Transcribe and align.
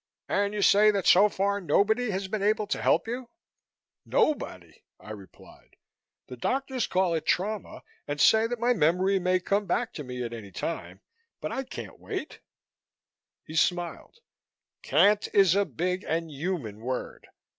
"And 0.27 0.51
you 0.55 0.63
say 0.63 0.89
that 0.89 1.05
so 1.05 1.29
far 1.29 1.61
nobody 1.61 2.09
has 2.09 2.27
been 2.27 2.41
able 2.41 2.65
to 2.65 2.81
help 2.81 3.07
you?" 3.07 3.29
"Nobody," 4.03 4.81
I 4.99 5.11
replied. 5.11 5.75
"The 6.25 6.37
doctors 6.37 6.87
call 6.87 7.13
it 7.13 7.27
trauma 7.27 7.83
and 8.07 8.19
say 8.19 8.47
that 8.47 8.57
my 8.59 8.73
memory 8.73 9.19
may 9.19 9.39
come 9.39 9.67
back 9.67 9.93
to 9.93 10.03
me 10.03 10.23
at 10.23 10.33
any 10.33 10.51
time, 10.51 11.01
but 11.39 11.51
I 11.51 11.63
can't 11.65 11.99
wait." 11.99 12.39
He 13.43 13.55
smiled. 13.55 14.17
"'Can't' 14.81 15.27
is 15.35 15.53
a 15.53 15.65
big 15.65 16.03
and 16.07 16.31
human 16.31 16.79
word. 16.79 17.27